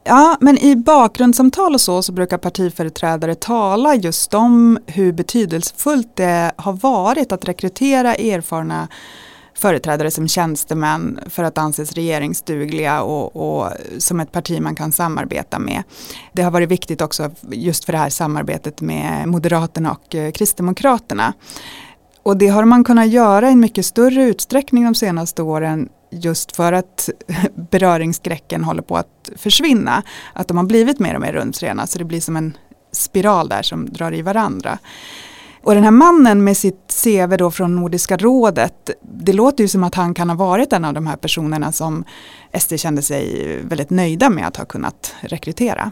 Ja, 0.04 0.36
men 0.40 0.58
i 0.58 0.76
bakgrundssamtal 0.76 1.74
och 1.74 1.80
så, 1.80 2.02
så 2.02 2.12
brukar 2.12 2.38
partiföreträdare 2.38 3.34
tala 3.34 3.94
just 3.94 4.34
om 4.34 4.78
hur 4.86 5.12
betydelsefullt 5.12 6.16
det 6.16 6.52
har 6.56 6.72
varit 6.72 7.32
att 7.32 7.48
rekrytera 7.48 8.14
erfarna 8.14 8.88
företrädare 9.60 10.10
som 10.10 10.28
tjänstemän 10.28 11.20
för 11.26 11.44
att 11.44 11.58
anses 11.58 11.92
regeringsdugliga 11.92 13.02
och, 13.02 13.36
och, 13.36 13.72
som 13.98 14.20
ett 14.20 14.32
parti 14.32 14.60
man 14.60 14.74
kan 14.74 14.92
samarbeta 14.92 15.58
med. 15.58 15.82
Det 16.32 16.42
har 16.42 16.50
varit 16.50 16.68
viktigt 16.68 17.00
också 17.00 17.30
just 17.50 17.84
för 17.84 17.92
det 17.92 17.98
här 17.98 18.10
samarbetet 18.10 18.80
med 18.80 19.28
Moderaterna 19.28 19.92
och 19.92 20.14
eh, 20.14 20.30
Kristdemokraterna. 20.32 21.32
Och 22.22 22.36
det 22.36 22.48
har 22.48 22.64
man 22.64 22.84
kunnat 22.84 23.08
göra 23.08 23.48
i 23.48 23.52
en 23.52 23.60
mycket 23.60 23.86
större 23.86 24.22
utsträckning 24.22 24.84
de 24.84 24.94
senaste 24.94 25.42
åren 25.42 25.88
just 26.10 26.56
för 26.56 26.72
att 26.72 27.08
beröringsskräcken 27.70 28.64
håller 28.64 28.82
på 28.82 28.96
att 28.96 29.30
försvinna. 29.36 30.02
Att 30.32 30.48
de 30.48 30.56
har 30.56 30.64
blivit 30.64 30.98
mer 30.98 31.14
och 31.14 31.20
mer 31.20 31.32
rumsrena 31.32 31.86
så 31.86 31.98
det 31.98 32.04
blir 32.04 32.20
som 32.20 32.36
en 32.36 32.56
spiral 32.92 33.48
där 33.48 33.62
som 33.62 33.86
drar 33.92 34.14
i 34.14 34.22
varandra. 34.22 34.78
Och 35.62 35.74
den 35.74 35.84
här 35.84 35.90
mannen 35.90 36.44
med 36.44 36.56
sitt 36.56 37.02
CV 37.04 37.36
då 37.36 37.50
från 37.50 37.76
Nordiska 37.76 38.16
rådet, 38.16 38.90
det 39.02 39.32
låter 39.32 39.64
ju 39.64 39.68
som 39.68 39.84
att 39.84 39.94
han 39.94 40.14
kan 40.14 40.30
ha 40.30 40.36
varit 40.36 40.72
en 40.72 40.84
av 40.84 40.94
de 40.94 41.06
här 41.06 41.16
personerna 41.16 41.72
som 41.72 42.04
SD 42.58 42.74
kände 42.76 43.02
sig 43.02 43.58
väldigt 43.62 43.90
nöjda 43.90 44.30
med 44.30 44.46
att 44.46 44.56
ha 44.56 44.64
kunnat 44.64 45.14
rekrytera. 45.20 45.90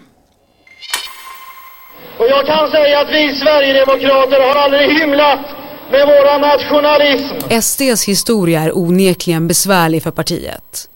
Och 2.18 2.26
jag 2.28 2.46
kan 2.46 2.70
säga 2.70 3.00
att 3.00 3.08
vi 3.08 3.34
Sverigedemokrater 3.34 4.40
har 4.40 4.62
aldrig 4.62 5.00
hymlat 5.00 5.40
med 5.90 6.06
våra 6.06 6.38
nationalism. 6.38 7.60
SDs 7.62 8.08
historia 8.08 8.60
är 8.60 8.78
onekligen 8.78 9.48
besvärlig 9.48 10.02
för 10.02 10.10
partiet. 10.10 10.88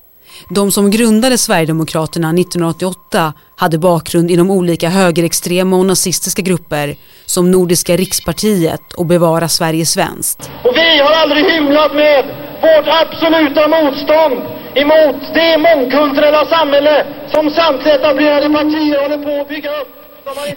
De 0.54 0.72
som 0.72 0.90
grundade 0.90 1.38
Sverigedemokraterna 1.38 2.28
1988 2.28 3.32
hade 3.56 3.78
bakgrund 3.78 4.30
inom 4.30 4.50
olika 4.50 4.88
högerextrema 4.88 5.76
och 5.76 5.86
nazistiska 5.86 6.42
grupper 6.42 6.96
som 7.26 7.50
Nordiska 7.50 7.96
rikspartiet 7.96 8.92
och 8.96 9.06
Bevara 9.06 9.48
Sverige 9.48 9.86
svenskt. 9.86 10.50
Och 10.64 10.76
vi 10.76 10.98
har 10.98 11.12
aldrig 11.12 11.44
hymlat 11.44 11.94
med 11.94 12.24
vårt 12.60 12.88
absoluta 13.02 13.68
motstånd 13.68 14.34
emot 14.74 15.34
det 15.34 15.58
mångkulturella 15.58 16.46
samhälle 16.46 17.06
som 17.32 17.50
samtliga 17.50 17.94
etablerade 17.94 18.50
partier 18.50 19.02
håller 19.02 19.24
på 19.24 19.40
att 19.40 19.48
bygga 19.48 19.70
upp. 19.70 19.88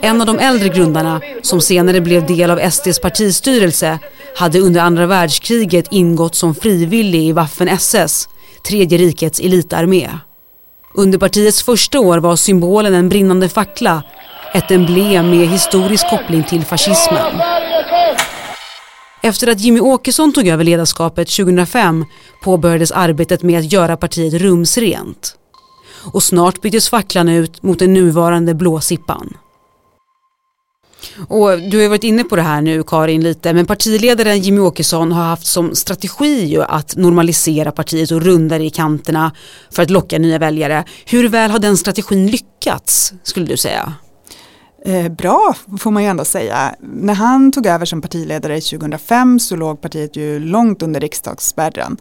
En 0.02 0.22
av 0.22 0.28
de 0.28 0.40
äldre 0.40 0.70
grundarna, 0.70 1.22
som 1.42 1.62
senare 1.62 2.02
blev 2.02 2.26
del 2.26 2.52
av 2.52 2.70
SDs 2.70 3.00
partistyrelse, 3.00 4.00
hade 4.36 4.60
under 4.60 4.82
andra 4.82 5.06
världskriget 5.06 5.88
ingått 5.92 6.36
som 6.36 6.56
frivillig 6.56 7.24
i 7.24 7.34
Waffen-SS 7.34 8.28
Tredje 8.68 8.98
rikets 8.98 9.40
elitarmé. 9.40 10.10
Under 10.94 11.18
partiets 11.18 11.64
första 11.64 12.00
år 12.00 12.18
var 12.18 12.36
symbolen 12.36 12.94
en 12.94 13.10
brinnande 13.10 13.50
fackla, 13.50 14.04
ett 14.54 14.72
emblem 14.72 15.30
med 15.30 15.48
historisk 15.48 16.10
koppling 16.10 16.44
till 16.44 16.66
fascismen. 16.66 17.42
Efter 19.24 19.48
att 19.48 19.60
Jimmy 19.60 19.80
Åkesson 19.80 20.34
tog 20.34 20.48
över 20.48 20.64
ledarskapet 20.64 21.28
2005 21.28 22.06
påbörjades 22.44 22.92
arbetet 22.92 23.44
med 23.44 23.60
att 23.60 23.72
göra 23.72 23.98
partiet 23.98 24.34
rumsrent. 24.34 25.36
Och 26.14 26.24
snart 26.24 26.62
byttes 26.62 26.90
facklan 26.90 27.30
ut 27.30 27.64
mot 27.64 27.80
den 27.80 27.94
nuvarande 27.94 28.54
blåsippan. 28.54 29.34
Och 31.28 31.60
du 31.62 31.82
har 31.82 31.90
varit 31.90 32.04
inne 32.04 32.24
på 32.24 32.36
det 32.36 32.42
här 32.42 32.62
nu 32.62 32.84
Karin 32.84 33.24
lite, 33.24 33.54
men 33.54 33.66
partiledaren 33.66 34.40
Jimmy 34.40 34.60
Åkesson 34.60 35.12
har 35.12 35.24
haft 35.24 35.46
som 35.46 35.76
strategi 35.76 36.58
att 36.68 36.96
normalisera 36.96 37.72
partiet 37.72 38.12
och 38.12 38.22
runda 38.22 38.58
det 38.58 38.64
i 38.64 38.70
kanterna 38.70 39.32
för 39.72 39.84
att 39.84 39.90
locka 39.90 40.20
nya 40.20 40.40
väljare. 40.40 40.84
Hur 41.06 41.30
väl 41.30 41.52
har 41.52 41.60
den 41.60 41.78
strategin 41.78 42.28
lyckats 42.28 43.14
skulle 43.24 43.46
du 43.46 43.58
säga? 43.58 43.94
Eh, 44.86 45.10
bra 45.10 45.56
får 45.80 45.92
man 45.92 46.04
ju 46.04 46.10
ändå 46.10 46.26
säga. 46.26 46.76
När 46.80 47.14
han 47.14 47.52
tog 47.52 47.66
över 47.66 47.86
som 47.86 48.02
partiledare 48.02 48.62
2005 48.62 49.40
så 49.40 49.56
låg 49.56 49.82
partiet 49.82 50.16
ju 50.16 50.40
långt 50.40 50.84
under 50.84 51.00
riksdagsspärren. 51.00 51.98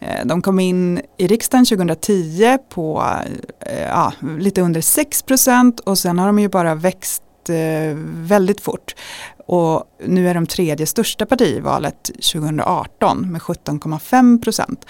Eh, 0.00 0.26
de 0.26 0.42
kom 0.42 0.60
in 0.60 1.00
i 1.18 1.26
riksdagen 1.26 1.64
2010 1.64 2.58
på 2.68 3.04
eh, 3.60 3.82
ja, 3.82 4.12
lite 4.38 4.60
under 4.60 4.80
6 4.80 5.22
procent 5.22 5.80
och 5.80 5.98
sen 5.98 6.18
har 6.18 6.26
de 6.26 6.38
ju 6.38 6.48
bara 6.48 6.74
växt 6.74 7.22
eh, 7.50 7.94
väldigt 8.04 8.60
fort. 8.60 8.94
Och 9.46 9.84
nu 10.06 10.28
är 10.28 10.34
de 10.34 10.46
tredje 10.46 10.86
största 10.86 11.26
parti 11.26 11.56
i 11.56 11.60
valet 11.60 12.04
2018 12.04 13.32
med 13.32 13.40
17,5 13.40 14.42
procent. 14.42 14.86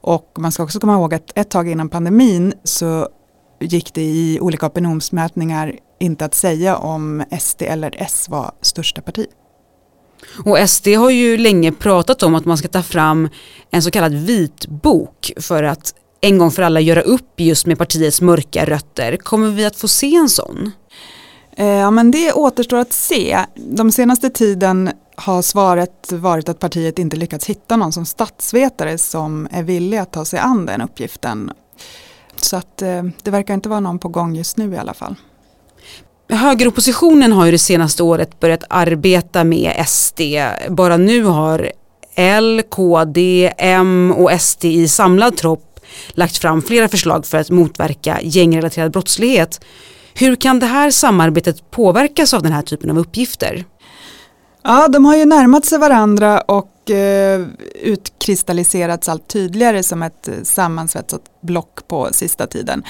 Och 0.00 0.36
man 0.38 0.52
ska 0.52 0.62
också 0.62 0.80
komma 0.80 0.94
ihåg 0.94 1.14
att 1.14 1.38
ett 1.38 1.50
tag 1.50 1.68
innan 1.68 1.88
pandemin 1.88 2.52
så 2.64 3.08
gick 3.60 3.94
det 3.94 4.02
i 4.02 4.38
olika 4.40 4.66
opinionsmätningar 4.66 5.78
inte 6.00 6.24
att 6.24 6.34
säga 6.34 6.76
om 6.76 7.24
SD 7.40 7.62
eller 7.62 7.94
S 7.98 8.26
var 8.28 8.52
största 8.60 9.02
parti. 9.02 9.26
Och 10.44 10.68
SD 10.68 10.88
har 10.88 11.10
ju 11.10 11.36
länge 11.36 11.72
pratat 11.72 12.22
om 12.22 12.34
att 12.34 12.44
man 12.44 12.58
ska 12.58 12.68
ta 12.68 12.82
fram 12.82 13.28
en 13.70 13.82
så 13.82 13.90
kallad 13.90 14.14
vitbok 14.14 15.32
för 15.36 15.62
att 15.62 15.94
en 16.20 16.38
gång 16.38 16.50
för 16.50 16.62
alla 16.62 16.80
göra 16.80 17.00
upp 17.00 17.40
just 17.40 17.66
med 17.66 17.78
partiets 17.78 18.20
mörka 18.20 18.64
rötter. 18.64 19.16
Kommer 19.16 19.50
vi 19.50 19.64
att 19.64 19.76
få 19.76 19.88
se 19.88 20.14
en 20.14 20.28
sån? 20.28 20.70
Eh, 21.60 21.66
ja, 21.66 21.90
men 21.90 22.10
det 22.10 22.32
återstår 22.32 22.78
att 22.78 22.92
se. 22.92 23.38
De 23.54 23.92
senaste 23.92 24.30
tiden 24.30 24.90
har 25.14 25.42
svaret 25.42 26.12
varit 26.12 26.48
att 26.48 26.58
partiet 26.58 26.98
inte 26.98 27.16
lyckats 27.16 27.46
hitta 27.46 27.76
någon 27.76 27.92
som 27.92 28.06
statsvetare 28.06 28.98
som 28.98 29.48
är 29.50 29.62
villig 29.62 29.98
att 29.98 30.12
ta 30.12 30.24
sig 30.24 30.38
an 30.38 30.66
den 30.66 30.80
uppgiften. 30.80 31.50
Så 32.36 32.56
att 32.56 32.82
eh, 32.82 33.02
det 33.22 33.30
verkar 33.30 33.54
inte 33.54 33.68
vara 33.68 33.80
någon 33.80 33.98
på 33.98 34.08
gång 34.08 34.34
just 34.34 34.56
nu 34.56 34.74
i 34.74 34.76
alla 34.76 34.94
fall. 34.94 35.14
Högeroppositionen 36.28 37.32
har 37.32 37.46
ju 37.46 37.52
det 37.52 37.58
senaste 37.58 38.02
året 38.02 38.40
börjat 38.40 38.64
arbeta 38.68 39.44
med 39.44 39.86
SD. 39.86 40.20
Bara 40.68 40.96
nu 40.96 41.24
har 41.24 41.72
L, 42.14 42.62
KD, 42.68 43.52
M 43.58 44.14
och 44.16 44.40
SD 44.40 44.64
i 44.64 44.88
samlad 44.88 45.36
tropp 45.36 45.80
lagt 46.08 46.38
fram 46.38 46.62
flera 46.62 46.88
förslag 46.88 47.26
för 47.26 47.38
att 47.38 47.50
motverka 47.50 48.18
gängrelaterad 48.22 48.92
brottslighet. 48.92 49.60
Hur 50.14 50.36
kan 50.36 50.58
det 50.58 50.66
här 50.66 50.90
samarbetet 50.90 51.70
påverkas 51.70 52.34
av 52.34 52.42
den 52.42 52.52
här 52.52 52.62
typen 52.62 52.90
av 52.90 52.98
uppgifter? 52.98 53.64
Ja, 54.62 54.88
de 54.88 55.04
har 55.04 55.16
ju 55.16 55.24
närmat 55.24 55.64
sig 55.64 55.78
varandra 55.78 56.40
och 56.40 56.90
eh, 56.90 57.46
utkristalliserats 57.82 59.08
allt 59.08 59.28
tydligare 59.28 59.82
som 59.82 60.02
ett 60.02 60.28
eh, 60.28 60.34
sammansvetsat 60.42 61.20
block 61.42 61.88
på 61.88 62.08
sista 62.12 62.46
tiden. 62.46 62.82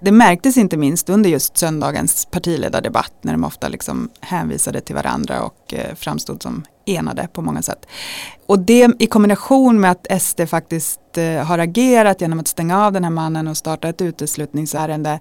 Det 0.00 0.12
märktes 0.12 0.56
inte 0.56 0.76
minst 0.76 1.08
under 1.08 1.30
just 1.30 1.58
söndagens 1.58 2.26
partiledardebatt 2.30 3.12
när 3.22 3.32
de 3.32 3.44
ofta 3.44 3.68
liksom 3.68 4.10
hänvisade 4.20 4.80
till 4.80 4.94
varandra 4.94 5.42
och 5.42 5.74
eh, 5.74 5.94
framstod 5.94 6.42
som 6.42 6.64
enade 6.86 7.28
på 7.32 7.42
många 7.42 7.62
sätt. 7.62 7.86
Och 8.46 8.58
det 8.58 8.90
i 8.98 9.06
kombination 9.06 9.80
med 9.80 9.90
att 9.90 10.22
SD 10.22 10.40
faktiskt 10.48 11.00
eh, 11.16 11.44
har 11.44 11.58
agerat 11.58 12.20
genom 12.20 12.40
att 12.40 12.48
stänga 12.48 12.86
av 12.86 12.92
den 12.92 13.04
här 13.04 13.10
mannen 13.10 13.48
och 13.48 13.56
starta 13.56 13.88
ett 13.88 14.02
uteslutningsärende 14.02 15.20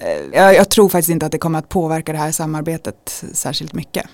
Eh, 0.00 0.08
jag, 0.32 0.54
jag 0.54 0.68
tror 0.68 0.88
faktiskt 0.88 1.10
inte 1.10 1.26
att 1.26 1.32
det 1.32 1.38
kommer 1.38 1.58
att 1.58 1.68
påverka 1.68 2.12
det 2.12 2.18
här 2.18 2.32
samarbetet 2.32 3.24
särskilt 3.32 3.72
mycket. 3.72 4.06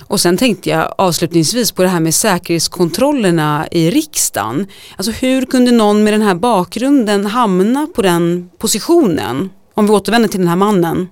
Och 0.00 0.20
sen 0.20 0.36
tänkte 0.36 0.70
jag 0.70 0.94
avslutningsvis 0.98 1.72
på 1.72 1.82
det 1.82 1.88
här 1.88 2.00
med 2.00 2.14
säkerhetskontrollerna 2.14 3.68
i 3.70 3.90
riksdagen. 3.90 4.66
Alltså 4.96 5.12
hur 5.12 5.44
kunde 5.44 5.70
någon 5.70 6.04
med 6.04 6.12
den 6.12 6.22
här 6.22 6.34
bakgrunden 6.34 7.26
hamna 7.26 7.86
på 7.94 8.02
den 8.02 8.50
positionen? 8.58 9.50
Om 9.74 9.86
vi 9.86 9.92
återvänder 9.92 10.28
till 10.28 10.40
den 10.40 10.48
här 10.48 10.56
mannen. 10.56 11.08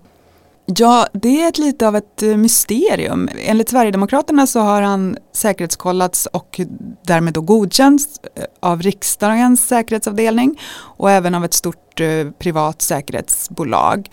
Ja, 0.76 1.06
det 1.12 1.42
är 1.42 1.48
ett 1.48 1.58
lite 1.58 1.88
av 1.88 1.96
ett 1.96 2.22
eh, 2.22 2.36
mysterium. 2.36 3.28
Enligt 3.38 3.68
Sverigedemokraterna 3.68 4.46
så 4.46 4.60
har 4.60 4.82
han 4.82 5.16
säkerhetskollats 5.32 6.26
och 6.26 6.60
därmed 7.06 7.34
då 7.34 7.40
godkänts 7.40 8.20
eh, 8.36 8.44
av 8.60 8.82
riksdagens 8.82 9.68
säkerhetsavdelning 9.68 10.60
och 10.72 11.10
även 11.10 11.34
av 11.34 11.44
ett 11.44 11.54
stort 11.54 12.00
eh, 12.00 12.30
privat 12.38 12.82
säkerhetsbolag. 12.82 14.10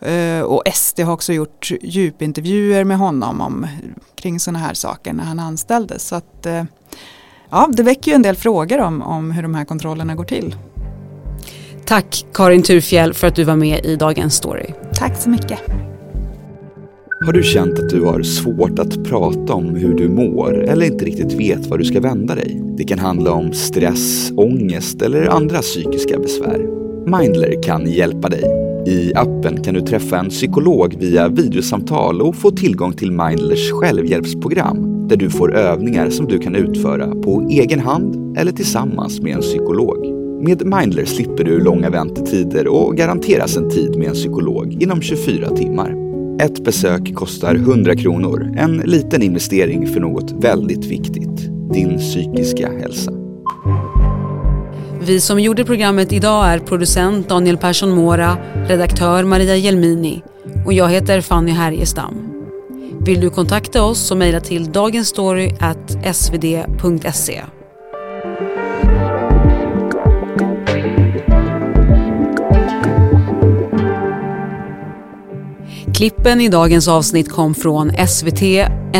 Eh, 0.00 0.40
och 0.40 0.62
SD 0.74 1.00
har 1.00 1.12
också 1.12 1.32
gjort 1.32 1.70
djupintervjuer 1.82 2.84
med 2.84 2.98
honom 2.98 3.40
om, 3.40 3.66
kring 4.14 4.40
sådana 4.40 4.58
här 4.58 4.74
saker 4.74 5.12
när 5.12 5.24
han 5.24 5.38
anställdes. 5.40 6.08
Så 6.08 6.14
att, 6.16 6.46
ja, 7.50 7.68
det 7.72 7.82
väcker 7.82 8.10
ju 8.10 8.14
en 8.14 8.22
del 8.22 8.36
frågor 8.36 8.80
om, 8.80 9.02
om 9.02 9.30
hur 9.30 9.42
de 9.42 9.54
här 9.54 9.64
kontrollerna 9.64 10.14
går 10.14 10.24
till. 10.24 10.56
Tack 11.84 12.26
Karin 12.34 12.62
Turfjell 12.62 13.14
för 13.14 13.26
att 13.26 13.34
du 13.34 13.44
var 13.44 13.56
med 13.56 13.84
i 13.84 13.96
Dagens 13.96 14.34
Story. 14.34 14.74
Tack 15.00 15.16
så 15.16 15.30
mycket. 15.30 15.58
Har 17.26 17.32
du 17.32 17.42
känt 17.42 17.78
att 17.78 17.88
du 17.88 18.02
har 18.02 18.22
svårt 18.22 18.78
att 18.78 19.04
prata 19.04 19.54
om 19.54 19.74
hur 19.74 19.94
du 19.94 20.08
mår 20.08 20.64
eller 20.64 20.86
inte 20.86 21.04
riktigt 21.04 21.32
vet 21.32 21.66
var 21.66 21.78
du 21.78 21.84
ska 21.84 22.00
vända 22.00 22.34
dig? 22.34 22.62
Det 22.76 22.84
kan 22.84 22.98
handla 22.98 23.32
om 23.32 23.52
stress, 23.52 24.32
ångest 24.36 25.02
eller 25.02 25.26
andra 25.26 25.58
psykiska 25.58 26.18
besvär. 26.18 26.58
Mindler 27.06 27.62
kan 27.62 27.90
hjälpa 27.90 28.28
dig. 28.28 28.44
I 28.86 29.12
appen 29.14 29.62
kan 29.62 29.74
du 29.74 29.80
träffa 29.80 30.18
en 30.18 30.28
psykolog 30.28 30.96
via 30.98 31.28
videosamtal 31.28 32.22
och 32.22 32.36
få 32.36 32.50
tillgång 32.50 32.92
till 32.92 33.12
Mindlers 33.12 33.72
självhjälpsprogram 33.72 35.08
där 35.08 35.16
du 35.16 35.30
får 35.30 35.54
övningar 35.54 36.10
som 36.10 36.26
du 36.26 36.38
kan 36.38 36.54
utföra 36.54 37.06
på 37.06 37.48
egen 37.50 37.80
hand 37.80 38.38
eller 38.38 38.52
tillsammans 38.52 39.20
med 39.20 39.34
en 39.34 39.40
psykolog. 39.40 40.19
Med 40.42 40.66
Mindler 40.66 41.04
slipper 41.04 41.44
du 41.44 41.60
långa 41.60 41.90
väntetider 41.90 42.68
och 42.68 42.96
garanteras 42.96 43.56
en 43.56 43.70
tid 43.70 43.96
med 43.96 44.08
en 44.08 44.14
psykolog 44.14 44.82
inom 44.82 45.02
24 45.02 45.56
timmar. 45.56 45.94
Ett 46.42 46.64
besök 46.64 47.14
kostar 47.14 47.54
100 47.54 47.96
kronor, 47.96 48.54
en 48.56 48.76
liten 48.76 49.22
investering 49.22 49.86
för 49.86 50.00
något 50.00 50.32
väldigt 50.32 50.84
viktigt, 50.84 51.50
din 51.72 51.98
psykiska 51.98 52.72
hälsa. 52.72 53.12
Vi 55.06 55.20
som 55.20 55.40
gjorde 55.40 55.64
programmet 55.64 56.12
idag 56.12 56.46
är 56.46 56.58
producent 56.58 57.28
Daniel 57.28 57.56
Persson 57.56 57.90
Mora, 57.90 58.36
redaktör 58.68 59.24
Maria 59.24 59.56
Jelmini 59.56 60.22
och 60.66 60.72
jag 60.72 60.88
heter 60.88 61.20
Fanny 61.20 61.52
Härgestam. 61.52 62.14
Vill 63.00 63.20
du 63.20 63.30
kontakta 63.30 63.82
oss 63.82 63.98
så 63.98 64.16
mejla 64.16 64.40
till 64.40 64.72
dagensstory.svd.se. 64.72 67.40
Klippen 76.00 76.40
i 76.40 76.48
dagens 76.48 76.88
avsnitt 76.88 77.28
kom 77.28 77.54
från 77.54 77.92
SVT, 78.08 78.42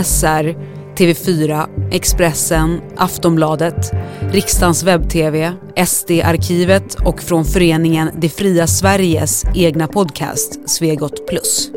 SR, 0.04 0.56
TV4, 0.96 1.66
Expressen, 1.90 2.80
Aftonbladet, 2.96 3.92
Riksdagens 4.32 4.82
webb-tv, 4.82 5.52
SD-arkivet 5.86 6.94
och 6.94 7.22
från 7.22 7.44
föreningen 7.44 8.10
Det 8.16 8.28
fria 8.28 8.66
Sveriges 8.66 9.44
egna 9.54 9.86
podcast 9.86 10.68
Svegot 10.68 11.26
Plus. 11.26 11.70